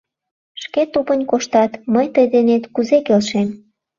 Шке 0.61 0.81
тупынь 0.93 1.25
коштат, 1.31 1.71
мый 1.93 2.07
тый 2.13 2.25
денет 2.33 2.63
кузе 2.73 2.97
келшем? 3.07 3.47